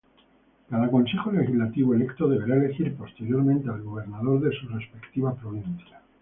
[0.67, 6.01] Cada Consejo Legislativo electo deberá elegir posteriormente al Gobernador de su respectiva provincia.